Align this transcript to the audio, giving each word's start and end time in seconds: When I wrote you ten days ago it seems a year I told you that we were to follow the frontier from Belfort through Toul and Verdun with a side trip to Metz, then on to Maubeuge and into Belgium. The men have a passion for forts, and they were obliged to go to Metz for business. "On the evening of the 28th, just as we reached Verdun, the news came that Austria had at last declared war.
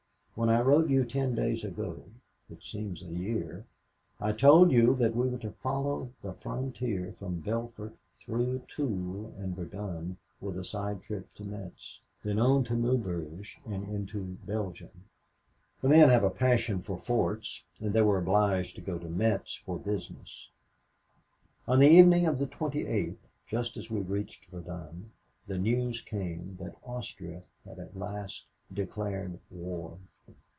When 0.33 0.49
I 0.49 0.61
wrote 0.61 0.89
you 0.89 1.05
ten 1.05 1.35
days 1.35 1.63
ago 1.63 2.01
it 2.49 2.63
seems 2.63 3.03
a 3.03 3.07
year 3.07 3.65
I 4.19 4.31
told 4.31 4.71
you 4.71 4.95
that 4.95 5.15
we 5.15 5.29
were 5.29 5.37
to 5.39 5.51
follow 5.51 6.09
the 6.23 6.33
frontier 6.33 7.13
from 7.19 7.41
Belfort 7.41 7.93
through 8.17 8.63
Toul 8.67 9.35
and 9.37 9.55
Verdun 9.55 10.17
with 10.39 10.57
a 10.57 10.63
side 10.63 11.01
trip 11.03 11.31
to 11.35 11.43
Metz, 11.43 11.99
then 12.23 12.39
on 12.39 12.63
to 12.63 12.73
Maubeuge 12.73 13.59
and 13.65 13.87
into 13.93 14.37
Belgium. 14.45 15.03
The 15.81 15.89
men 15.89 16.09
have 16.09 16.23
a 16.23 16.31
passion 16.31 16.81
for 16.81 16.97
forts, 16.97 17.63
and 17.79 17.93
they 17.93 18.01
were 18.01 18.17
obliged 18.17 18.75
to 18.77 18.81
go 18.81 18.97
to 18.97 19.09
Metz 19.09 19.53
for 19.55 19.77
business. 19.77 20.49
"On 21.67 21.77
the 21.79 21.89
evening 21.89 22.25
of 22.25 22.39
the 22.39 22.47
28th, 22.47 23.27
just 23.47 23.77
as 23.77 23.91
we 23.91 23.99
reached 23.99 24.45
Verdun, 24.45 25.11
the 25.45 25.59
news 25.59 26.01
came 26.01 26.57
that 26.59 26.77
Austria 26.83 27.43
had 27.63 27.77
at 27.77 27.95
last 27.99 28.47
declared 28.73 29.37
war. 29.51 29.97